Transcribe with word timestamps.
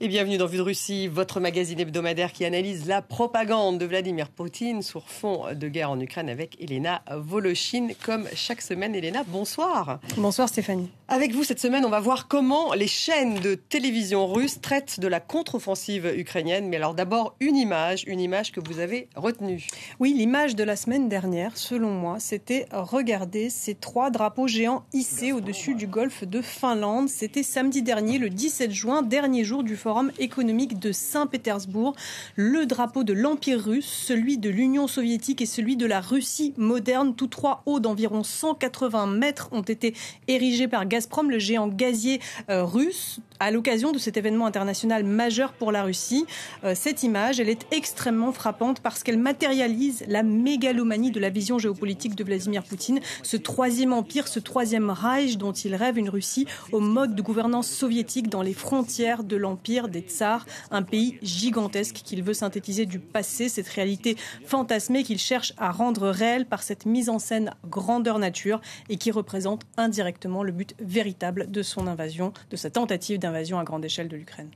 Et 0.00 0.08
bienvenue 0.08 0.38
dans 0.38 0.46
Vue 0.46 0.56
de 0.56 0.62
Russie, 0.62 1.06
votre 1.06 1.38
magazine 1.38 1.78
hebdomadaire 1.78 2.32
qui 2.32 2.44
analyse 2.44 2.86
la 2.88 3.00
propagande 3.00 3.78
de 3.78 3.86
Vladimir 3.86 4.28
Poutine 4.28 4.82
sur 4.82 5.08
fond 5.08 5.44
de 5.54 5.68
guerre 5.68 5.92
en 5.92 6.00
Ukraine 6.00 6.28
avec 6.28 6.60
Elena 6.60 7.02
Volochine. 7.16 7.92
Comme 8.04 8.26
chaque 8.34 8.60
semaine, 8.60 8.96
Elena, 8.96 9.22
bonsoir. 9.28 10.00
Bonsoir 10.16 10.48
Stéphanie. 10.48 10.90
Avec 11.06 11.34
vous 11.34 11.44
cette 11.44 11.60
semaine, 11.60 11.84
on 11.84 11.90
va 11.90 12.00
voir 12.00 12.28
comment 12.28 12.72
les 12.72 12.86
chaînes 12.86 13.38
de 13.40 13.56
télévision 13.56 14.26
russes 14.26 14.62
traitent 14.62 15.00
de 15.00 15.06
la 15.06 15.20
contre-offensive 15.20 16.10
ukrainienne. 16.16 16.66
Mais 16.70 16.78
alors 16.78 16.94
d'abord, 16.94 17.36
une 17.40 17.56
image, 17.56 18.04
une 18.06 18.20
image 18.20 18.52
que 18.52 18.60
vous 18.60 18.78
avez 18.78 19.10
retenue. 19.14 19.66
Oui, 20.00 20.14
l'image 20.14 20.56
de 20.56 20.64
la 20.64 20.76
semaine 20.76 21.10
dernière, 21.10 21.58
selon 21.58 21.90
moi, 21.90 22.20
c'était 22.20 22.64
regarder 22.72 23.50
ces 23.50 23.74
trois 23.74 24.10
drapeaux 24.10 24.48
géants 24.48 24.86
hissés 24.94 25.32
au-dessus 25.32 25.74
du 25.74 25.86
golfe 25.86 26.24
de 26.24 26.40
Finlande. 26.40 27.10
C'était 27.10 27.42
samedi 27.42 27.82
dernier, 27.82 28.16
le 28.16 28.30
17 28.30 28.70
juin, 28.70 29.02
dernier 29.02 29.44
jour 29.44 29.62
du 29.62 29.76
Forum 29.76 30.10
économique 30.18 30.78
de 30.78 30.90
Saint-Pétersbourg. 30.90 31.94
Le 32.34 32.64
drapeau 32.64 33.04
de 33.04 33.12
l'Empire 33.12 33.62
russe, 33.62 34.04
celui 34.06 34.38
de 34.38 34.48
l'Union 34.48 34.88
soviétique 34.88 35.42
et 35.42 35.46
celui 35.46 35.76
de 35.76 35.84
la 35.84 36.00
Russie 36.00 36.54
moderne, 36.56 37.14
tous 37.14 37.26
trois 37.28 37.62
hauts 37.66 37.78
d'environ 37.78 38.22
180 38.22 39.06
mètres, 39.08 39.50
ont 39.52 39.60
été 39.60 39.94
érigés 40.28 40.66
par 40.66 40.86
Gazprom, 40.94 41.28
le 41.28 41.40
géant 41.40 41.66
gazier 41.66 42.20
euh, 42.50 42.64
russe, 42.64 43.18
à 43.40 43.50
l'occasion 43.50 43.92
de 43.92 43.98
cet 43.98 44.16
événement 44.16 44.46
international 44.46 45.04
majeur 45.04 45.52
pour 45.52 45.72
la 45.72 45.82
Russie. 45.82 46.26
Euh, 46.64 46.74
cette 46.74 47.02
image, 47.02 47.40
elle 47.40 47.48
est 47.48 47.66
extrêmement 47.72 48.32
frappante 48.32 48.80
parce 48.80 49.02
qu'elle 49.02 49.18
matérialise 49.18 50.04
la 50.08 50.22
mégalomanie 50.22 51.10
de 51.10 51.20
la 51.20 51.30
vision 51.30 51.58
géopolitique 51.58 52.14
de 52.14 52.24
Vladimir 52.24 52.62
Poutine, 52.62 53.00
ce 53.22 53.36
troisième 53.36 53.92
empire, 53.92 54.28
ce 54.28 54.40
troisième 54.40 54.90
Reich 54.90 55.36
dont 55.36 55.52
il 55.52 55.74
rêve 55.74 55.98
une 55.98 56.08
Russie 56.08 56.46
au 56.72 56.80
mode 56.80 57.14
de 57.14 57.22
gouvernance 57.22 57.68
soviétique 57.68 58.28
dans 58.28 58.42
les 58.42 58.54
frontières 58.54 59.24
de 59.24 59.36
l'empire 59.36 59.88
des 59.88 60.00
tsars, 60.00 60.46
un 60.70 60.82
pays 60.82 61.18
gigantesque 61.22 61.96
qu'il 62.04 62.22
veut 62.22 62.34
synthétiser 62.34 62.86
du 62.86 62.98
passé, 62.98 63.48
cette 63.48 63.68
réalité 63.68 64.16
fantasmée 64.44 65.02
qu'il 65.02 65.18
cherche 65.18 65.52
à 65.58 65.70
rendre 65.70 66.08
réelle 66.08 66.46
par 66.46 66.62
cette 66.62 66.86
mise 66.86 67.08
en 67.08 67.18
scène 67.18 67.54
grandeur 67.68 68.18
nature 68.18 68.60
et 68.88 68.96
qui 68.96 69.10
représente 69.10 69.62
indirectement 69.76 70.42
le 70.42 70.52
but 70.52 70.74
véritable 70.78 71.50
de 71.50 71.62
son 71.62 71.86
invasion, 71.86 72.32
de 72.50 72.56
sa 72.56 72.70
tentative 72.70 73.18
d'invasion 73.24 73.58
à 73.58 73.64
grande 73.64 73.84
échelle 73.84 74.08
de 74.08 74.16
l'Ukraine. 74.16 74.50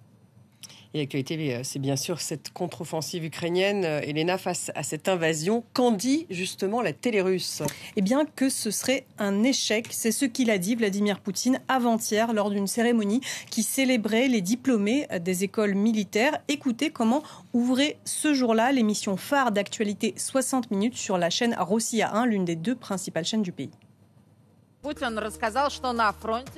Et 0.94 0.98
l'actualité, 0.98 1.54
euh, 1.54 1.60
c'est 1.64 1.78
bien 1.78 1.96
sûr 1.96 2.20
cette 2.20 2.50
contre-offensive 2.52 3.24
ukrainienne. 3.24 3.84
Euh, 3.84 4.00
Elena, 4.00 4.38
face 4.38 4.70
à 4.74 4.82
cette 4.82 5.08
invasion, 5.08 5.64
qu'en 5.74 5.90
dit 5.90 6.26
justement 6.30 6.80
la 6.80 6.92
télé 6.92 7.20
russe? 7.20 7.62
Eh 7.96 8.02
bien, 8.02 8.24
que 8.24 8.48
ce 8.48 8.70
serait 8.70 9.04
un 9.18 9.42
échec. 9.42 9.86
C'est 9.90 10.12
ce 10.12 10.24
qu'il 10.24 10.50
a 10.50 10.58
dit 10.58 10.76
Vladimir 10.76 11.20
Poutine 11.20 11.60
avant-hier 11.68 12.32
lors 12.32 12.50
d'une 12.50 12.66
cérémonie 12.66 13.20
qui 13.50 13.62
célébrait 13.62 14.28
les 14.28 14.40
diplômés 14.40 15.06
des 15.20 15.44
écoles 15.44 15.74
militaires. 15.74 16.38
Écoutez 16.48 16.90
comment 16.90 17.22
ouvrait 17.52 17.98
ce 18.04 18.32
jour-là 18.32 18.72
l'émission 18.72 19.16
phare 19.16 19.52
d'actualité 19.52 20.14
60 20.16 20.70
minutes 20.70 20.96
sur 20.96 21.18
la 21.18 21.30
chaîne 21.30 21.54
Rossiya 21.58 22.14
1, 22.14 22.26
l'une 22.26 22.44
des 22.44 22.56
deux 22.56 22.74
principales 22.74 23.24
chaînes 23.24 23.42
du 23.42 23.52
pays. 23.52 23.70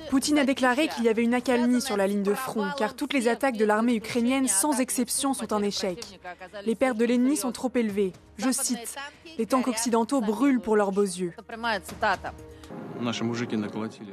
Poutine 0.09 0.37
a 0.37 0.45
déclaré 0.45 0.87
qu'il 0.87 1.03
y 1.03 1.09
avait 1.09 1.23
une 1.23 1.33
accalmie 1.33 1.81
sur 1.81 1.97
la 1.97 2.07
ligne 2.07 2.23
de 2.23 2.33
front, 2.33 2.67
car 2.77 2.95
toutes 2.95 3.13
les 3.13 3.27
attaques 3.27 3.57
de 3.57 3.65
l'armée 3.65 3.95
ukrainienne, 3.95 4.47
sans 4.47 4.79
exception, 4.79 5.33
sont 5.33 5.51
un 5.53 5.63
échec. 5.63 6.19
Les 6.65 6.75
pertes 6.75 6.97
de 6.97 7.05
l'ennemi 7.05 7.35
sont 7.35 7.51
trop 7.51 7.71
élevées. 7.73 8.13
Je 8.37 8.51
cite, 8.51 8.95
Les 9.37 9.45
tanks 9.45 9.67
occidentaux 9.67 10.21
brûlent 10.21 10.59
pour 10.59 10.75
leurs 10.75 10.91
beaux 10.91 11.01
yeux. 11.01 11.33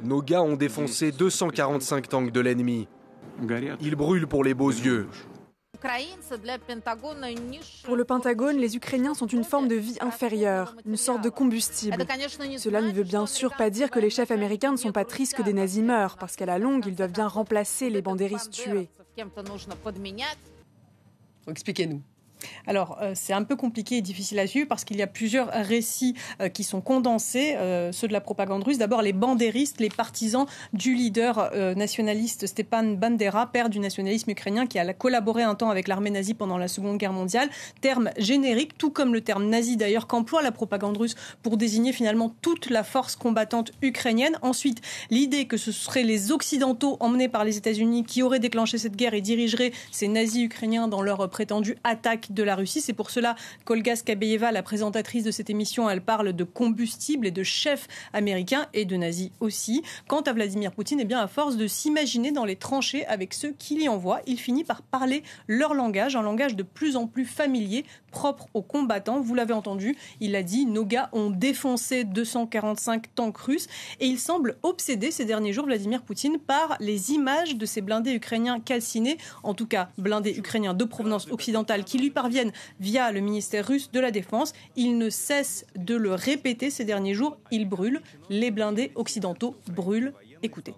Nos 0.03 0.21
gars 0.21 0.41
ont 0.41 0.55
défoncé 0.55 1.11
245 1.11 2.09
tanks 2.09 2.31
de 2.31 2.39
l'ennemi. 2.39 2.87
Ils 3.81 3.95
brûlent 3.95 4.27
pour 4.27 4.43
les 4.43 4.53
beaux 4.53 4.71
yeux. 4.71 5.07
Pour 7.83 7.95
le 7.95 8.05
Pentagone, 8.05 8.57
les 8.57 8.75
Ukrainiens 8.75 9.13
sont 9.13 9.27
une 9.27 9.43
forme 9.43 9.67
de 9.67 9.75
vie 9.75 9.97
inférieure, 10.01 10.75
une 10.85 10.97
sorte 10.97 11.21
de 11.23 11.29
combustible. 11.29 11.97
Cela 12.57 12.81
ne 12.81 12.91
veut 12.91 13.03
bien 13.03 13.25
sûr 13.25 13.55
pas 13.55 13.69
dire 13.69 13.89
que 13.89 13.99
les 13.99 14.09
chefs 14.09 14.31
américains 14.31 14.71
ne 14.71 14.77
sont 14.77 14.91
pas 14.91 15.05
tristes 15.05 15.35
que 15.35 15.41
des 15.41 15.53
nazis 15.53 15.83
meurent, 15.83 16.17
parce 16.17 16.35
qu'à 16.35 16.45
la 16.45 16.59
longue, 16.59 16.85
ils 16.85 16.95
doivent 16.95 17.11
bien 17.11 17.27
remplacer 17.27 17.89
les 17.89 18.01
bandéristes 18.01 18.51
tués. 18.51 18.89
Expliquez-nous. 21.47 22.01
Alors, 22.67 22.97
euh, 23.01 23.13
c'est 23.15 23.33
un 23.33 23.43
peu 23.43 23.55
compliqué 23.55 23.97
et 23.97 24.01
difficile 24.01 24.39
à 24.39 24.47
suivre 24.47 24.67
parce 24.67 24.83
qu'il 24.83 24.97
y 24.97 25.01
a 25.01 25.07
plusieurs 25.07 25.49
récits 25.49 26.15
euh, 26.41 26.49
qui 26.49 26.63
sont 26.63 26.81
condensés, 26.81 27.55
euh, 27.57 27.91
ceux 27.91 28.07
de 28.07 28.13
la 28.13 28.21
propagande 28.21 28.63
russe. 28.63 28.77
D'abord, 28.77 29.01
les 29.01 29.13
bandéristes, 29.13 29.79
les 29.79 29.89
partisans 29.89 30.45
du 30.73 30.93
leader 30.93 31.51
nationaliste 31.75 32.47
Stepan 32.47 32.83
Bandera, 32.83 33.47
père 33.51 33.69
du 33.69 33.79
nationalisme 33.79 34.29
ukrainien, 34.31 34.67
qui 34.67 34.79
a 34.79 34.93
collaboré 34.93 35.43
un 35.43 35.55
temps 35.55 35.69
avec 35.69 35.87
l'armée 35.87 36.09
nazie 36.09 36.33
pendant 36.33 36.57
la 36.57 36.67
Seconde 36.67 36.97
Guerre 36.97 37.13
mondiale. 37.13 37.49
Terme 37.81 38.09
générique, 38.17 38.77
tout 38.77 38.91
comme 38.91 39.13
le 39.13 39.21
terme 39.21 39.45
nazi 39.45 39.77
d'ailleurs, 39.77 40.07
qu'emploie 40.07 40.41
la 40.41 40.51
propagande 40.51 40.97
russe 40.97 41.15
pour 41.43 41.57
désigner 41.57 41.93
finalement 41.93 42.33
toute 42.41 42.69
la 42.69 42.83
force 42.83 43.15
combattante 43.15 43.71
ukrainienne. 43.81 44.37
Ensuite, 44.41 44.81
l'idée 45.09 45.45
que 45.45 45.57
ce 45.57 45.71
seraient 45.71 46.03
les 46.03 46.31
Occidentaux 46.31 46.97
emmenés 46.99 47.29
par 47.29 47.43
les 47.43 47.57
États-Unis 47.57 48.03
qui 48.03 48.23
auraient 48.23 48.39
déclenché 48.39 48.77
cette 48.77 48.95
guerre 48.95 49.13
et 49.13 49.21
dirigeraient 49.21 49.71
ces 49.91 50.07
nazis 50.07 50.43
ukrainiens 50.43 50.87
dans 50.87 51.01
leur 51.01 51.29
prétendue 51.29 51.77
attaque 51.83 52.28
de 52.29 52.43
la 52.43 52.55
Russie. 52.55 52.81
C'est 52.81 52.93
pour 52.93 53.09
cela 53.09 53.35
qu'Olga 53.65 53.95
Skabeyeva, 53.95 54.51
la 54.51 54.63
présentatrice 54.63 55.23
de 55.23 55.31
cette 55.31 55.49
émission, 55.49 55.89
elle 55.89 56.01
parle 56.01 56.33
de 56.33 56.43
combustible 56.43 57.27
et 57.27 57.31
de 57.31 57.43
chefs 57.43 57.87
américains 58.13 58.67
et 58.73 58.85
de 58.85 58.95
nazis 58.95 59.31
aussi. 59.39 59.83
Quant 60.07 60.21
à 60.21 60.33
Vladimir 60.33 60.71
Poutine, 60.71 60.99
eh 60.99 61.05
bien, 61.05 61.19
à 61.19 61.27
force 61.27 61.57
de 61.57 61.67
s'imaginer 61.67 62.31
dans 62.31 62.45
les 62.45 62.55
tranchées 62.55 63.05
avec 63.07 63.33
ceux 63.33 63.53
qui 63.57 63.75
l'y 63.75 63.89
envoient, 63.89 64.21
il 64.27 64.39
finit 64.39 64.63
par 64.63 64.81
parler 64.81 65.23
leur 65.47 65.73
langage, 65.73 66.15
un 66.15 66.21
langage 66.21 66.55
de 66.55 66.63
plus 66.63 66.95
en 66.95 67.07
plus 67.07 67.25
familier, 67.25 67.85
propre 68.11 68.47
aux 68.53 68.61
combattants. 68.61 69.21
Vous 69.21 69.35
l'avez 69.35 69.53
entendu, 69.53 69.97
il 70.19 70.35
a 70.35 70.43
dit 70.43 70.65
nos 70.65 70.85
gars 70.85 71.09
ont 71.13 71.29
défoncé 71.29 72.03
245 72.03 73.15
tanks 73.15 73.37
russes 73.37 73.67
et 73.99 74.07
il 74.07 74.19
semble 74.19 74.57
obsédé 74.63 75.11
ces 75.11 75.25
derniers 75.25 75.53
jours, 75.53 75.65
Vladimir 75.65 76.01
Poutine, 76.01 76.37
par 76.39 76.75
les 76.79 77.11
images 77.11 77.55
de 77.55 77.65
ces 77.65 77.81
blindés 77.81 78.13
ukrainiens 78.13 78.59
calcinés, 78.59 79.17
en 79.43 79.53
tout 79.53 79.67
cas 79.67 79.89
blindés 79.97 80.37
ukrainiens 80.37 80.73
de 80.73 80.83
provenance 80.83 81.27
occidentale 81.31 81.83
qui 81.83 81.97
lui 81.97 82.09
parviennent 82.21 82.51
via 82.81 83.13
le 83.13 83.21
ministère 83.21 83.65
russe 83.65 83.91
de 83.91 83.99
la 84.01 84.11
Défense. 84.11 84.51
Il 84.75 84.97
ne 84.97 85.09
cesse 85.09 85.65
de 85.77 85.95
le 85.95 86.13
répéter 86.13 86.69
ces 86.69 86.83
derniers 86.83 87.13
jours, 87.13 87.37
ils 87.49 87.67
brûlent, 87.75 88.01
les 88.29 88.51
blindés 88.51 88.91
occidentaux 88.95 89.55
brûlent. 89.67 90.13
Écoutez. 90.43 90.73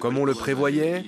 Comme 0.00 0.18
on 0.18 0.24
le 0.24 0.34
prévoyait, 0.34 1.04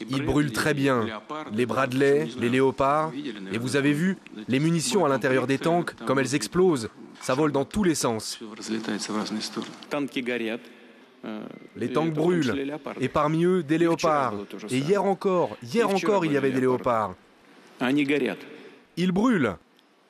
ils 0.00 0.24
brûlent 0.24 0.52
très 0.52 0.74
bien. 0.74 1.06
Les 1.52 1.66
Bradley, 1.66 2.26
les 2.40 2.48
léopards. 2.48 3.12
Et 3.52 3.58
vous 3.58 3.76
avez 3.76 3.92
vu, 3.92 4.16
les 4.48 4.58
munitions 4.58 5.04
à 5.04 5.08
l'intérieur 5.08 5.46
des 5.46 5.58
tanks, 5.58 5.94
comme 6.06 6.18
elles 6.18 6.34
explosent. 6.34 6.88
Ça 7.20 7.34
vole 7.34 7.52
dans 7.52 7.64
tous 7.64 7.84
les 7.84 7.94
sens. 7.94 8.40
Les 11.76 11.92
tanks 11.92 12.12
brûlent. 12.12 12.78
Et 13.00 13.08
parmi 13.08 13.44
eux, 13.44 13.62
des 13.62 13.78
léopards. 13.78 14.34
Et 14.70 14.78
hier 14.78 15.04
encore, 15.04 15.56
hier 15.62 15.88
encore, 15.88 16.24
il 16.24 16.32
y 16.32 16.36
avait 16.36 16.52
des 16.52 16.60
léopards. 16.60 17.14
Ils 18.96 19.12
brûlent. 19.12 19.56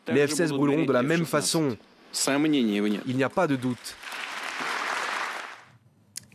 Les 0.09 0.27
F-16 0.27 0.49
brûleront 0.51 0.85
de 0.85 0.93
la 0.93 1.03
même 1.03 1.25
façon. 1.25 1.77
Il 2.27 3.17
n'y 3.17 3.25
a 3.25 3.29
pas 3.29 3.47
de 3.47 3.57
doute. 3.57 3.97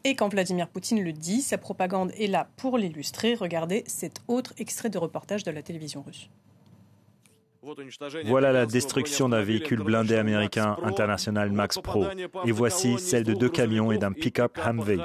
Et 0.06 0.16
quand 0.16 0.30
Vladimir 0.30 0.70
Poutine 0.70 1.04
le 1.04 1.12
dit, 1.12 1.42
sa 1.42 1.58
propagande 1.58 2.12
est 2.18 2.28
là 2.28 2.50
pour 2.56 2.78
l'illustrer. 2.78 3.36
Regardez 3.36 3.84
cet 3.86 4.22
autre 4.28 4.54
extrait 4.58 4.90
de 4.90 4.98
reportage 4.98 5.44
de 5.44 5.52
la 5.52 5.62
télévision 5.62 6.02
russe. 6.02 6.30
Voilà 8.26 8.52
la 8.52 8.66
destruction 8.66 9.30
d'un 9.30 9.42
véhicule 9.42 9.84
blindé 9.84 10.16
américain 10.16 10.78
international 10.84 11.52
Max 11.52 11.78
Pro. 11.78 12.06
Et 12.46 12.52
voici 12.52 12.98
celle 13.00 13.24
de 13.24 13.34
deux 13.34 13.50
camions 13.50 13.92
et 13.92 13.98
d'un 13.98 14.12
pick-up 14.12 14.58
Humvee. 14.64 15.02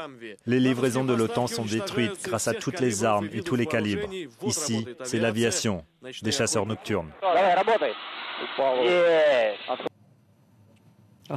Les 0.46 0.60
livraisons 0.60 1.04
de 1.04 1.14
l'OTAN 1.14 1.46
sont 1.46 1.64
détruites 1.64 2.22
grâce 2.24 2.48
à 2.48 2.54
toutes 2.54 2.80
les 2.80 3.04
armes 3.04 3.28
et 3.32 3.42
tous 3.42 3.56
les 3.56 3.66
calibres. 3.66 4.08
Ici, 4.44 4.86
c'est 5.02 5.18
l'aviation, 5.18 5.84
des 6.22 6.32
chasseurs 6.32 6.66
nocturnes. 6.66 7.10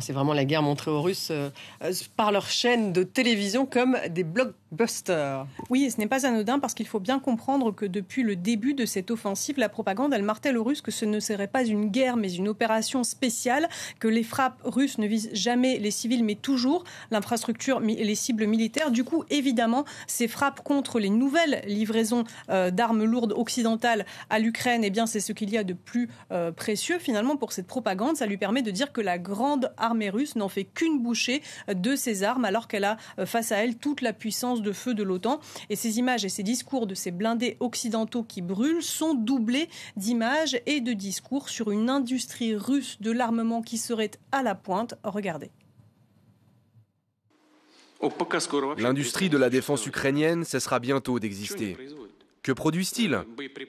C'est 0.02 0.12
vraiment 0.12 0.34
la 0.34 0.44
guerre 0.44 0.64
montrée 0.64 0.92
aux 0.92 1.02
Russes 1.02 1.30
euh, 1.32 1.50
euh, 1.82 1.94
par 2.18 2.34
leur 2.34 2.48
chaîne 2.48 2.92
de 2.92 3.04
télévision 3.04 3.66
comme 3.66 3.98
des 4.10 4.26
blockbusters. 4.26 5.48
Oui, 5.70 5.90
ce 5.90 5.98
n'est 5.98 6.08
pas 6.08 6.26
anodin 6.26 6.60
parce 6.60 6.74
qu'il 6.74 6.88
faut 6.88 7.00
bien 7.00 7.20
comprendre 7.20 7.74
que 7.74 7.86
depuis 7.86 8.24
le 8.24 8.36
début 8.36 8.74
de 8.74 8.86
cette 8.86 9.12
offensive, 9.12 9.58
la 9.58 9.70
propagande, 9.70 10.14
elle 10.14 10.24
martèle 10.24 10.58
aux 10.58 10.66
Russes 10.66 10.82
que 10.82 10.92
ce 10.92 11.06
ne 11.06 11.22
serait 11.22 11.48
pas 11.48 11.64
une 11.64 11.86
guerre 11.90 12.18
mais 12.18 12.34
une 12.34 12.50
opération 12.50 13.06
spéciale, 13.06 13.70
que 14.00 14.10
les 14.10 14.24
frappes 14.24 14.60
russes 14.66 14.98
ne 14.98 15.08
visent 15.08 15.30
jamais 15.32 15.80
les 15.80 15.92
civils 15.92 16.24
mais 16.24 16.36
toujours 16.36 16.84
l'infrastructure 17.10 17.82
et 17.82 18.04
les 18.04 18.16
cibles 18.16 18.46
militaires. 18.46 18.92
Du 18.92 19.06
coup, 19.06 19.24
évidemment, 19.30 19.86
ces 20.06 20.28
frappes 20.28 20.64
contre 20.64 21.00
les 21.00 21.10
nouvelles 21.10 21.64
livraisons 21.66 22.26
euh, 22.50 22.72
d'armes 22.72 23.06
lourdes 23.06 23.34
occidentales 23.34 24.06
à 24.30 24.40
l'Ukraine, 24.40 24.84
eh 24.84 24.90
bien 24.90 25.06
c'est 25.06 25.22
ce 25.22 25.32
qu'il 25.32 25.50
y 25.50 25.58
a 25.58 25.64
de 25.64 25.74
plus 25.74 26.10
précieux 26.56 27.00
finalement 27.00 27.38
pour 27.38 27.54
cette 27.54 27.68
propagande. 27.68 28.18
Ça 28.18 28.26
lui 28.26 28.38
permet 28.38 28.62
de 28.62 28.72
dire 28.72 28.92
que 28.92 29.02
la 29.02 29.18
grande 29.18 29.72
armée 29.78 30.10
russe 30.10 30.36
n'en 30.36 30.50
fait 30.50 30.66
qu'une 30.66 31.02
bouchée 31.02 31.42
de 31.68 31.96
ses 31.96 32.24
armes 32.24 32.46
alors 32.46 32.68
qu'elle 32.68 32.84
a 32.84 32.98
euh, 33.20 33.26
face 33.26 33.52
à 33.52 33.58
elle 33.58 33.78
toute 33.78 34.02
la 34.02 34.14
puissance 34.14 34.28
puissance 34.28 34.62
de 34.62 34.74
feu 34.74 34.94
de 34.94 35.04
l'OTAN. 35.04 35.40
Et 35.70 35.78
ces 35.78 36.00
images 36.00 36.26
et 36.26 36.30
ces 36.30 36.44
discours 36.44 36.86
de 36.86 36.96
ces 36.96 37.12
blindés 37.12 37.56
occidentaux 37.62 38.24
qui 38.24 38.42
brûlent 38.42 38.84
sont 38.84 39.14
doublés 39.14 39.70
d'images 39.96 40.60
et 40.66 40.82
de 40.82 40.92
discours 40.92 41.48
sur 41.48 41.72
une 41.72 41.90
industrie 41.90 42.54
russe 42.54 42.98
de 43.00 43.10
l'armement 43.10 43.62
qui 43.62 43.78
serait 43.78 44.12
à 44.34 44.44
la 44.44 44.54
pointe. 44.54 44.96
Regardez. 45.06 45.50
L'industrie 48.78 49.30
de 49.30 49.38
la 49.38 49.50
défense 49.50 49.86
ukrainienne 49.86 50.44
cessera 50.44 50.80
bientôt 50.80 51.20
d'exister. 51.20 51.78
Que 52.48 52.54
produisent-ils 52.54 53.26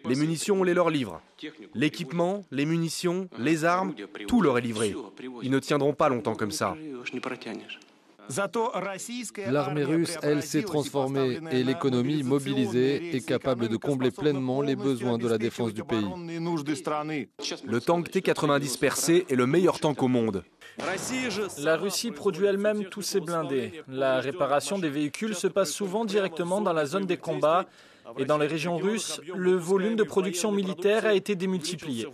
Les 0.09 0.15
munitions, 0.15 0.61
on 0.61 0.63
les 0.63 0.73
leur 0.73 0.89
livre. 0.89 1.21
L'équipement, 1.75 2.45
les 2.53 2.65
munitions, 2.65 3.29
les 3.37 3.65
armes, 3.65 3.93
tout 4.29 4.41
leur 4.41 4.57
est 4.57 4.61
livré. 4.61 4.95
Ils 5.43 5.51
ne 5.51 5.59
tiendront 5.59 5.95
pas 5.95 6.09
longtemps 6.09 6.37
comme 6.37 6.53
ça. 6.53 6.77
L'armée 9.51 9.83
russe, 9.83 10.17
elle, 10.23 10.45
s'est 10.45 10.63
transformée 10.63 11.41
et 11.51 11.65
l'économie 11.65 12.23
mobilisée 12.23 13.17
est 13.17 13.27
capable 13.27 13.67
de 13.67 13.77
combler 13.77 14.13
pleinement 14.13 14.63
les 14.63 14.77
besoins 14.77 15.19
de 15.19 15.27
la 15.27 15.39
défense 15.39 15.75
du 15.75 15.83
pays. 15.83 16.07
Le 17.65 17.81
tank 17.81 18.13
T-90 18.13 18.79
percé 18.79 19.27
est 19.29 19.35
le 19.35 19.47
meilleur 19.49 19.81
tank 19.81 20.01
au 20.05 20.09
monde. 20.09 20.45
La 21.59 21.77
Russie 21.77 22.13
produit 22.13 22.47
elle-même 22.47 22.85
tous 22.85 23.03
ses 23.03 23.19
blindés. 23.19 23.83
La 23.89 24.21
réparation 24.21 24.79
des 24.79 24.91
véhicules 24.91 25.35
se 25.35 25.49
passe 25.49 25.73
souvent 25.73 26.05
directement 26.05 26.61
dans 26.61 26.73
la 26.73 26.87
zone 26.87 27.07
des 27.07 27.17
combats 27.17 27.67
et 28.17 28.25
dans 28.25 28.39
les 28.39 28.47
régions 28.47 28.77
russes, 28.77 29.21
le 29.35 29.55
volume 29.55 29.97
de 29.97 30.03
production 30.03 30.53
militaire 30.53 31.07
a 31.07 31.15
été 31.15 31.35
démultiplié. 31.35 32.07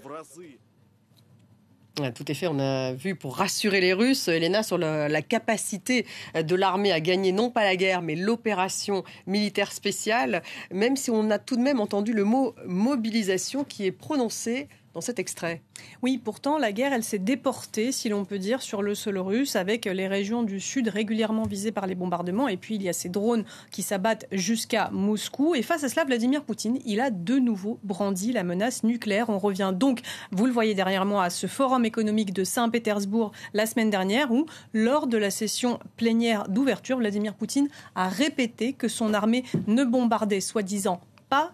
Tout 2.17 2.29
est 2.29 2.35
fait, 2.35 2.49
on 2.49 2.58
a 2.58 2.93
vu 2.93 3.14
pour 3.14 3.37
rassurer 3.37 3.81
les 3.81 3.93
Russes, 3.93 4.26
Elena, 4.26 4.64
sur 4.64 4.79
la, 4.79 5.23
capacité 5.23 6.06
de 6.35 6.56
l'armée 6.56 6.91
à 6.91 6.99
gagner 6.99 7.31
non 7.31 7.50
pas 7.50 7.62
la 7.62 7.76
guerre, 7.76 8.02
mais 8.02 8.17
l'opération 8.17 9.05
militaire 9.29 9.70
spéciale, 9.70 10.43
même 10.73 10.96
si 10.96 11.12
on 11.12 11.31
a 11.31 11.38
tout 11.38 11.56
de 11.56 11.62
même 11.62 11.79
entendu 11.79 12.12
le 12.12 12.25
mot 12.25 12.56
mobilisation 12.67 13.62
qui 13.62 13.87
est 13.87 13.93
prononcé 13.93 14.69
dans 14.94 15.00
cet 15.00 15.19
extrait. 15.19 15.62
Oui, 16.02 16.20
pourtant, 16.23 16.56
la 16.56 16.73
guerre, 16.73 16.93
elle 16.93 17.02
s'est 17.02 17.19
déportée, 17.19 17.93
si 17.93 18.08
l'on 18.08 18.25
peut 18.25 18.38
dire, 18.38 18.62
sur 18.62 18.81
le 18.81 18.94
sol 18.94 19.19
russe, 19.19 19.56
avec 19.56 19.87
les 19.87 20.06
régions 20.06 20.43
du 20.43 20.61
sud 20.61 20.88
régulièrement 20.88 21.43
visées 21.43 21.73
par 21.73 21.87
les 21.87 21.94
bombardements. 21.94 22.49
Et 22.49 22.56
puis, 22.56 22.76
il 22.76 22.82
y 22.82 22.88
a 22.88 22.93
ces 22.93 23.08
drones 23.08 23.44
qui 23.70 23.82
s'abattent 23.82 24.26
jusqu'à 24.32 24.91
Moscou. 24.93 25.55
Et 25.55 25.62
face 25.62 25.85
à 25.85 25.88
cela, 25.88 26.05
Vladimir 26.05 26.44
Poutine, 26.44 26.79
il 26.85 27.00
a 27.00 27.11
de 27.11 27.38
nouveau 27.38 27.79
brandi 27.82 28.32
la 28.32 28.44
menace 28.44 28.85
nucléaire. 28.85 29.31
On 29.31 29.38
revient 29.38 29.73
donc, 29.75 30.00
vous 30.31 30.46
le 30.46 30.52
voyez 30.52 30.75
derrière 30.75 31.05
moi, 31.05 31.25
à 31.25 31.31
ce 31.31 31.46
forum 31.46 31.85
économique 31.85 32.32
de 32.32 32.44
Saint-Pétersbourg 32.44 33.32
la 33.52 33.67
semaine 33.67 33.91
dernière, 33.91 34.32
où, 34.32 34.46
lors 34.73 35.06
de 35.06 35.19
la 35.19 35.31
session 35.31 35.81
plénière 35.96 36.49
d'ouverture, 36.49 36.99
Vladimir 36.99 37.35
Poutine 37.35 37.69
a 37.94 38.08
répété 38.08 38.73
que 38.73 38.88
son 38.88 39.12
armée 39.12 39.44
ne 39.67 39.85
bombardait 39.85 40.41
soi-disant 40.41 41.00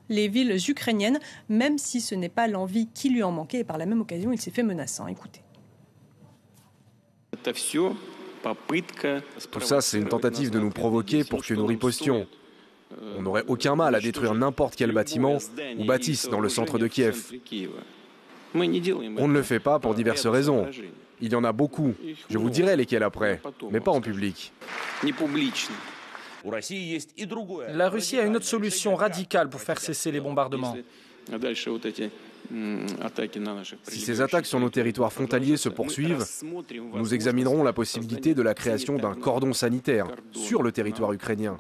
les 0.09 0.29
villes 0.29 0.57
ukrainiennes, 0.69 1.19
même 1.49 1.79
si 1.79 2.01
ce 2.01 2.15
n'est 2.15 2.29
pas 2.29 2.49
l'envie 2.49 2.89
qui 2.93 3.11
lui 3.11 3.23
en 3.23 3.33
manquait. 3.33 3.61
Et 3.61 3.65
par 3.65 3.79
la 3.79 3.87
même 3.87 4.01
occasion, 4.01 4.33
il 4.33 4.41
s'est 4.41 4.51
fait 4.51 4.63
menaçant. 4.63 5.07
Écoutez. 5.07 5.41
Tout 9.51 9.61
ça, 9.61 9.81
c'est 9.81 9.99
une 9.99 10.09
tentative 10.09 10.51
de 10.51 10.59
nous 10.59 10.71
provoquer 10.71 11.25
pour 11.25 11.45
que 11.45 11.55
nous 11.55 11.67
ripostions. 11.67 12.27
On 13.17 13.23
n'aurait 13.23 13.45
aucun 13.47 13.77
mal 13.77 13.95
à 13.95 14.01
détruire 14.01 14.35
n'importe 14.35 14.75
quel 14.75 14.93
bâtiment 14.93 15.39
ou 15.79 15.85
bâtisse 15.85 16.29
dans 16.29 16.41
le 16.41 16.49
centre 16.49 16.79
de 16.79 16.87
Kiev. 16.89 17.33
On 18.55 18.59
ne 18.59 19.33
le 19.33 19.43
fait 19.43 19.61
pas 19.61 19.79
pour 19.79 19.95
diverses 19.95 20.27
raisons. 20.27 20.67
Il 21.21 21.33
y 21.33 21.37
en 21.37 21.45
a 21.45 21.53
beaucoup. 21.53 21.95
Je 22.29 22.39
vous 22.39 22.51
dirai 22.51 22.77
lesquelles 22.77 23.03
après, 23.03 23.41
mais 23.71 23.81
pas 23.81 23.93
en 23.93 24.01
public. 24.01 24.53
La 26.45 27.89
Russie 27.89 28.19
a 28.19 28.25
une 28.25 28.37
autre 28.37 28.47
solution 28.47 28.95
radicale 28.95 29.49
pour 29.49 29.61
faire 29.61 29.79
cesser 29.79 30.11
les 30.11 30.21
bombardements. 30.21 30.77
Si 33.83 34.01
ces 34.01 34.21
attaques 34.21 34.47
sur 34.47 34.59
nos 34.59 34.71
territoires 34.71 35.13
frontaliers 35.13 35.57
se 35.57 35.69
poursuivent, 35.69 36.25
nous 36.95 37.15
examinerons 37.15 37.63
la 37.63 37.73
possibilité 37.73 38.35
de 38.35 38.43
la 38.43 38.55
création 38.55 38.97
d'un 38.97 39.15
cordon 39.15 39.53
sanitaire 39.53 40.07
sur 40.33 40.63
le 40.63 40.73
territoire 40.73 41.13
ukrainien. 41.13 41.59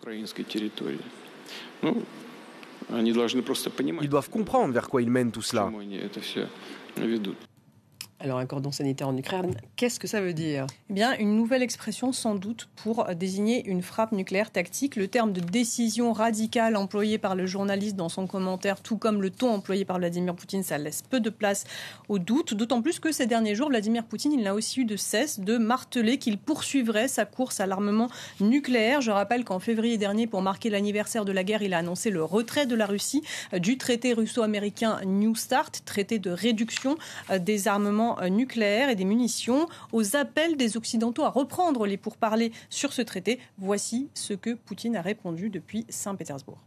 Ils 2.92 4.08
doivent 4.08 4.30
comprendre 4.30 4.74
vers 4.74 4.88
quoi 4.88 5.02
ils 5.02 5.10
mènent 5.10 5.30
tout 5.30 5.42
cela. 5.42 5.70
Alors 8.22 8.38
un 8.38 8.44
cordon 8.44 8.70
sanitaire 8.70 9.08
en 9.08 9.16
Ukraine, 9.16 9.54
qu'est-ce 9.76 9.98
que 9.98 10.06
ça 10.06 10.20
veut 10.20 10.34
dire? 10.34 10.66
Eh 10.90 10.92
bien, 10.92 11.16
une 11.16 11.36
nouvelle 11.36 11.62
expression 11.62 12.12
sans 12.12 12.34
doute 12.34 12.68
pour 12.76 13.06
désigner 13.14 13.66
une 13.66 13.80
frappe 13.80 14.12
nucléaire 14.12 14.50
tactique. 14.50 14.96
Le 14.96 15.08
terme 15.08 15.32
de 15.32 15.40
décision 15.40 16.12
radicale 16.12 16.76
employé 16.76 17.16
par 17.16 17.34
le 17.34 17.46
journaliste 17.46 17.96
dans 17.96 18.10
son 18.10 18.26
commentaire, 18.26 18.82
tout 18.82 18.98
comme 18.98 19.22
le 19.22 19.30
ton 19.30 19.54
employé 19.54 19.86
par 19.86 19.96
Vladimir 19.96 20.34
Poutine, 20.34 20.62
ça 20.62 20.76
laisse 20.76 21.00
peu 21.00 21.18
de 21.18 21.30
place 21.30 21.64
au 22.10 22.18
doute. 22.18 22.52
D'autant 22.52 22.82
plus 22.82 23.00
que 23.00 23.10
ces 23.10 23.26
derniers 23.26 23.54
jours, 23.54 23.70
Vladimir 23.70 24.04
Poutine, 24.04 24.32
il 24.32 24.42
n'a 24.42 24.54
aussi 24.54 24.80
eu 24.80 24.84
de 24.84 24.96
cesse 24.96 25.40
de 25.40 25.56
marteler 25.56 26.18
qu'il 26.18 26.36
poursuivrait 26.36 27.08
sa 27.08 27.24
course 27.24 27.58
à 27.58 27.66
l'armement 27.66 28.10
nucléaire. 28.38 29.00
Je 29.00 29.12
rappelle 29.12 29.44
qu'en 29.44 29.60
février 29.60 29.96
dernier, 29.96 30.26
pour 30.26 30.42
marquer 30.42 30.68
l'anniversaire 30.68 31.24
de 31.24 31.32
la 31.32 31.42
guerre, 31.42 31.62
il 31.62 31.72
a 31.72 31.78
annoncé 31.78 32.10
le 32.10 32.22
retrait 32.22 32.66
de 32.66 32.74
la 32.74 32.84
Russie 32.84 33.22
du 33.54 33.78
traité 33.78 34.12
russo-américain 34.12 35.00
New 35.06 35.34
Start, 35.34 35.80
traité 35.86 36.18
de 36.18 36.30
réduction 36.30 36.98
des 37.38 37.66
armements 37.66 38.09
euh, 38.20 38.28
nucléaire 38.28 38.88
et 38.88 38.96
des 38.96 39.04
munitions, 39.04 39.68
aux 39.92 40.16
appels 40.16 40.56
des 40.56 40.76
Occidentaux 40.76 41.24
à 41.24 41.30
reprendre 41.30 41.86
les 41.86 41.96
pourparlers 41.96 42.52
sur 42.68 42.92
ce 42.92 43.02
traité. 43.02 43.38
Voici 43.58 44.08
ce 44.14 44.34
que 44.34 44.54
Poutine 44.54 44.96
a 44.96 45.02
répondu 45.02 45.50
depuis 45.50 45.86
Saint-Pétersbourg. 45.88 46.58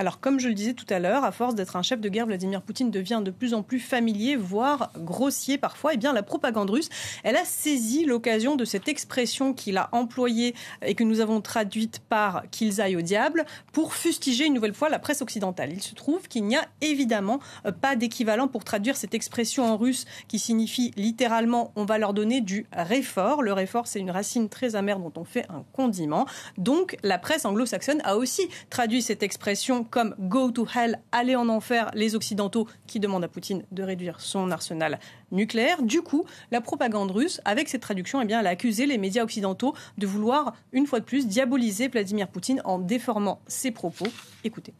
Alors, 0.00 0.18
comme 0.18 0.40
je 0.40 0.48
le 0.48 0.54
disais 0.54 0.72
tout 0.72 0.86
à 0.88 0.98
l'heure, 0.98 1.24
à 1.24 1.30
force 1.30 1.54
d'être 1.54 1.76
un 1.76 1.82
chef 1.82 2.00
de 2.00 2.08
guerre, 2.08 2.24
Vladimir 2.24 2.62
Poutine 2.62 2.90
devient 2.90 3.20
de 3.22 3.30
plus 3.30 3.52
en 3.52 3.62
plus 3.62 3.78
familier, 3.78 4.34
voire 4.34 4.90
grossier 4.96 5.58
parfois. 5.58 5.92
Et 5.92 5.96
eh 5.96 5.98
bien, 5.98 6.14
la 6.14 6.22
propagande 6.22 6.70
russe, 6.70 6.88
elle 7.22 7.36
a 7.36 7.44
saisi 7.44 8.06
l'occasion 8.06 8.56
de 8.56 8.64
cette 8.64 8.88
expression 8.88 9.52
qu'il 9.52 9.76
a 9.76 9.90
employée 9.92 10.54
et 10.80 10.94
que 10.94 11.04
nous 11.04 11.20
avons 11.20 11.42
traduite 11.42 11.98
par 11.98 12.44
qu'ils 12.50 12.80
aillent 12.80 12.96
au 12.96 13.02
diable 13.02 13.44
pour 13.72 13.92
fustiger 13.92 14.46
une 14.46 14.54
nouvelle 14.54 14.72
fois 14.72 14.88
la 14.88 14.98
presse 14.98 15.20
occidentale. 15.20 15.70
Il 15.70 15.82
se 15.82 15.94
trouve 15.94 16.28
qu'il 16.28 16.44
n'y 16.44 16.56
a 16.56 16.66
évidemment 16.80 17.38
euh, 17.66 17.70
pas 17.70 17.94
d'équivalent 17.94 18.48
pour 18.48 18.64
traduire 18.64 18.96
cette 18.96 19.12
expression 19.12 19.70
en 19.70 19.76
russe 19.76 20.06
qui 20.28 20.38
signifie 20.38 20.94
littéralement 20.96 21.72
on 21.76 21.84
va 21.84 21.98
leur 21.98 22.14
donner 22.14 22.40
du 22.40 22.64
réfort. 22.72 23.42
Le 23.42 23.52
réfort, 23.52 23.86
c'est 23.86 24.00
une 24.00 24.10
racine 24.10 24.48
très 24.48 24.76
amère 24.76 24.98
dont 24.98 25.12
on 25.16 25.24
fait 25.24 25.44
un 25.50 25.62
condiment. 25.74 26.24
Donc, 26.56 26.96
la 27.02 27.18
presse 27.18 27.44
anglo-saxonne 27.44 28.00
a 28.04 28.16
aussi 28.16 28.48
traduit 28.70 29.02
cette 29.02 29.22
expression 29.22 29.84
comme 29.90 30.14
Go 30.18 30.50
to 30.50 30.66
Hell, 30.74 31.00
aller 31.12 31.36
en 31.36 31.48
enfer, 31.48 31.90
les 31.94 32.14
Occidentaux 32.14 32.66
qui 32.86 33.00
demandent 33.00 33.24
à 33.24 33.28
Poutine 33.28 33.64
de 33.72 33.82
réduire 33.82 34.20
son 34.20 34.50
arsenal 34.50 34.98
nucléaire. 35.32 35.82
Du 35.82 36.02
coup, 36.02 36.24
la 36.50 36.60
propagande 36.60 37.10
russe, 37.10 37.40
avec 37.44 37.68
cette 37.68 37.82
traduction, 37.82 38.22
eh 38.22 38.32
elle 38.32 38.46
a 38.46 38.50
accusé 38.50 38.86
les 38.86 38.98
médias 38.98 39.24
occidentaux 39.24 39.74
de 39.98 40.06
vouloir, 40.06 40.54
une 40.72 40.86
fois 40.86 41.00
de 41.00 41.04
plus, 41.04 41.26
diaboliser 41.26 41.88
Vladimir 41.88 42.28
Poutine 42.28 42.62
en 42.64 42.78
déformant 42.78 43.40
ses 43.46 43.70
propos. 43.70 44.06
Écoutez. 44.44 44.72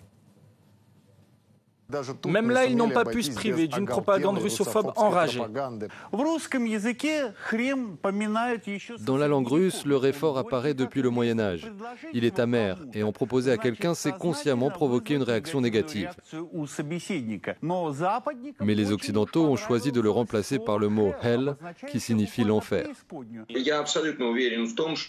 Même 2.27 2.51
là, 2.51 2.67
ils 2.67 2.77
n'ont 2.77 2.91
pas 2.91 3.05
pu 3.05 3.23
se 3.23 3.31
priver 3.31 3.69
d'une 3.69 3.87
propagande 3.87 4.39
russophobe 4.39 4.93
enragée. 4.97 5.41
Dans 9.01 9.17
la 9.17 9.29
langue 9.29 9.49
russe, 9.49 9.85
le 9.85 9.97
réfort 9.97 10.39
apparaît 10.39 10.75
depuis 10.75 11.03
le 11.03 11.11
Moyen 11.11 11.39
Âge. 11.39 11.71
Il 12.13 12.25
est 12.25 12.39
amer, 12.39 12.79
et 12.95 13.03
en 13.03 13.13
proposer 13.13 13.51
à 13.53 13.57
quelqu'un, 13.57 13.95
c'est 13.95 14.17
consciemment 14.17 14.71
provoquer 14.71 15.15
une 15.15 15.23
réaction 15.23 15.61
négative. 15.61 16.11
Mais 18.61 18.75
les 18.75 18.93
Occidentaux 18.93 19.45
ont 19.47 19.57
choisi 19.57 19.93
de 19.93 20.01
le 20.01 20.11
remplacer 20.11 20.59
par 20.59 20.79
le 20.79 20.89
mot 20.89 21.13
hell, 21.23 21.57
qui 21.89 22.01
signifie 22.01 22.45
l'enfer. 22.45 22.87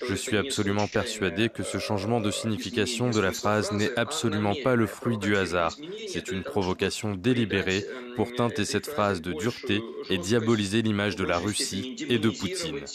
Je 0.08 0.16
suis 0.16 0.38
absolument 0.38 0.88
persuadé 0.88 1.50
que 1.50 1.64
ce 1.64 1.78
changement 1.78 2.22
de 2.22 2.32
signification 2.32 3.10
de 3.10 3.20
la 3.20 3.32
phrase 3.32 3.72
n'est 3.72 3.98
absolument 3.98 4.54
pas 4.64 4.76
le 4.76 4.88
fruit 4.88 5.18
du 5.18 5.36
hasard. 5.36 5.76
C'est 6.08 6.32
une 6.32 6.44
provocation 6.44 6.71
délibérée 7.16 7.86
pour 8.16 8.34
teinter 8.34 8.66
cette 8.66 8.88
phrase 8.88 9.22
de 9.22 9.34
dureté 9.34 9.82
et 10.10 10.18
diaboliser 10.18 10.82
l'image 10.82 11.16
de 11.16 11.24
la 11.24 11.38
Russie 11.38 11.96
et 12.10 12.20
de 12.20 12.30
Poutine. 12.30 12.86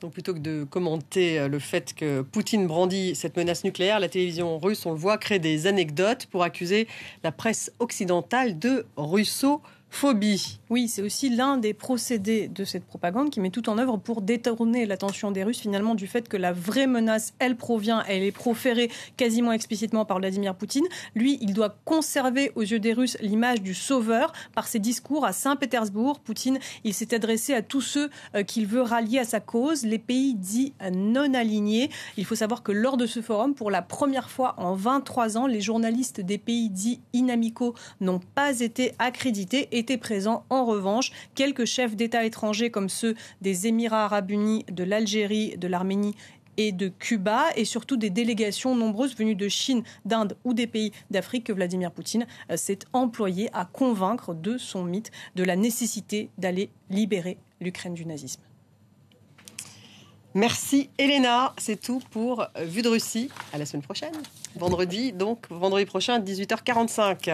Donc 0.00 0.12
plutôt 0.12 0.34
que 0.34 0.38
de 0.38 0.64
commenter 0.64 1.38
euh, 1.38 1.48
le 1.48 1.58
fait 1.58 1.94
que 1.94 2.20
Poutine 2.20 2.66
brandit 2.66 3.14
cette 3.14 3.36
menace 3.36 3.64
nucléaire, 3.64 3.98
la 3.98 4.10
télévision 4.10 4.58
russe, 4.58 4.84
on 4.84 4.92
le 4.92 4.98
voit, 4.98 5.16
crée 5.16 5.38
des 5.38 5.66
anecdotes 5.66 6.26
pour 6.26 6.42
accuser 6.42 6.86
la 7.24 7.32
presse 7.32 7.72
occidentale 7.78 8.58
de 8.58 8.84
russo 8.96 9.62
phobie. 9.90 10.58
Oui, 10.68 10.88
c'est 10.88 11.02
aussi 11.02 11.30
l'un 11.30 11.58
des 11.58 11.72
procédés 11.72 12.48
de 12.48 12.64
cette 12.64 12.84
propagande 12.84 13.30
qui 13.30 13.40
met 13.40 13.50
tout 13.50 13.68
en 13.70 13.78
œuvre 13.78 13.96
pour 13.96 14.20
détourner 14.20 14.84
l'attention 14.84 15.30
des 15.30 15.44
Russes 15.44 15.60
finalement 15.60 15.94
du 15.94 16.06
fait 16.06 16.28
que 16.28 16.36
la 16.36 16.52
vraie 16.52 16.86
menace, 16.86 17.34
elle 17.38 17.56
provient, 17.56 18.02
elle 18.08 18.22
est 18.22 18.32
proférée 18.32 18.90
quasiment 19.16 19.52
explicitement 19.52 20.04
par 20.04 20.18
Vladimir 20.18 20.54
Poutine. 20.54 20.84
Lui, 21.14 21.38
il 21.40 21.54
doit 21.54 21.78
conserver 21.84 22.52
aux 22.56 22.62
yeux 22.62 22.80
des 22.80 22.92
Russes 22.92 23.16
l'image 23.20 23.62
du 23.62 23.74
sauveur 23.74 24.32
par 24.54 24.66
ses 24.66 24.80
discours 24.80 25.24
à 25.24 25.32
Saint-Pétersbourg. 25.32 26.20
Poutine, 26.20 26.58
il 26.84 26.92
s'est 26.92 27.14
adressé 27.14 27.54
à 27.54 27.62
tous 27.62 27.80
ceux 27.80 28.10
euh, 28.34 28.42
qu'il 28.42 28.66
veut 28.66 28.82
rallier 28.82 29.20
à 29.20 29.24
sa 29.24 29.40
cause, 29.40 29.84
les 29.84 29.98
pays 29.98 30.34
dits 30.34 30.74
non 30.92 31.32
alignés. 31.32 31.90
Il 32.16 32.24
faut 32.24 32.34
savoir 32.34 32.62
que 32.62 32.72
lors 32.72 32.96
de 32.96 33.06
ce 33.06 33.22
forum, 33.22 33.54
pour 33.54 33.70
la 33.70 33.82
première 33.82 34.30
fois 34.30 34.54
en 34.58 34.74
23 34.74 35.38
ans, 35.38 35.46
les 35.46 35.60
journalistes 35.60 36.20
des 36.20 36.38
pays 36.38 36.70
dits 36.70 37.00
inamicaux 37.12 37.74
n'ont 38.00 38.20
pas 38.34 38.60
été 38.60 38.92
accrédités, 38.98 39.68
étaient 39.76 39.98
présents 39.98 40.44
en 40.50 40.64
revanche 40.64 41.12
quelques 41.34 41.64
chefs 41.64 41.96
d'État 41.96 42.24
étrangers 42.24 42.70
comme 42.70 42.88
ceux 42.88 43.14
des 43.40 43.66
Émirats 43.66 44.04
arabes 44.04 44.30
unis, 44.30 44.64
de 44.70 44.84
l'Algérie, 44.84 45.56
de 45.56 45.68
l'Arménie 45.68 46.14
et 46.56 46.72
de 46.72 46.88
Cuba, 46.88 47.46
et 47.56 47.64
surtout 47.64 47.96
des 47.96 48.10
délégations 48.10 48.74
nombreuses 48.74 49.16
venues 49.16 49.34
de 49.34 49.48
Chine, 49.48 49.82
d'Inde 50.04 50.36
ou 50.44 50.54
des 50.54 50.66
pays 50.66 50.92
d'Afrique 51.10 51.44
que 51.44 51.52
Vladimir 51.52 51.90
Poutine 51.90 52.26
euh, 52.50 52.56
s'est 52.56 52.78
employé 52.92 53.50
à 53.52 53.64
convaincre 53.64 54.34
de 54.34 54.58
son 54.58 54.84
mythe 54.84 55.10
de 55.34 55.44
la 55.44 55.56
nécessité 55.56 56.30
d'aller 56.38 56.70
libérer 56.90 57.38
l'Ukraine 57.60 57.94
du 57.94 58.06
nazisme. 58.06 58.42
Merci 60.34 60.90
Elena, 60.98 61.54
c'est 61.56 61.80
tout 61.80 62.02
pour 62.10 62.46
Vue 62.60 62.82
de 62.82 62.90
Russie. 62.90 63.30
À 63.54 63.58
la 63.58 63.64
semaine 63.64 63.82
prochaine. 63.82 64.12
Vendredi, 64.54 65.12
donc 65.14 65.46
vendredi 65.48 65.86
prochain, 65.86 66.20
18h45. 66.20 67.30